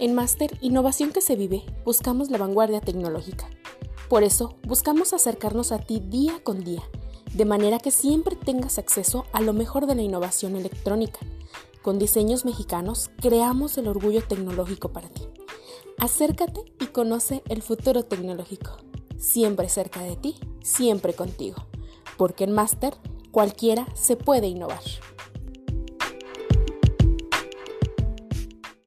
En 0.00 0.14
Master 0.14 0.56
Innovación 0.60 1.10
que 1.10 1.20
se 1.20 1.34
vive, 1.34 1.64
buscamos 1.84 2.30
la 2.30 2.38
vanguardia 2.38 2.80
tecnológica. 2.80 3.50
Por 4.08 4.22
eso, 4.22 4.54
buscamos 4.62 5.12
acercarnos 5.12 5.72
a 5.72 5.80
ti 5.80 6.00
día 6.00 6.40
con 6.44 6.62
día, 6.62 6.84
de 7.34 7.44
manera 7.44 7.80
que 7.80 7.90
siempre 7.90 8.36
tengas 8.36 8.78
acceso 8.78 9.26
a 9.32 9.40
lo 9.40 9.52
mejor 9.52 9.86
de 9.86 9.96
la 9.96 10.02
innovación 10.02 10.54
electrónica. 10.54 11.18
Con 11.82 11.98
diseños 11.98 12.44
mexicanos, 12.44 13.10
creamos 13.20 13.76
el 13.76 13.88
orgullo 13.88 14.22
tecnológico 14.22 14.92
para 14.92 15.08
ti. 15.08 15.22
Acércate 15.98 16.60
y 16.80 16.86
conoce 16.86 17.42
el 17.48 17.60
futuro 17.60 18.04
tecnológico. 18.04 18.76
Siempre 19.16 19.68
cerca 19.68 20.04
de 20.04 20.14
ti, 20.14 20.36
siempre 20.62 21.12
contigo. 21.12 21.66
Porque 22.16 22.44
en 22.44 22.52
Master 22.52 22.94
cualquiera 23.32 23.88
se 23.96 24.14
puede 24.14 24.46
innovar. 24.46 24.82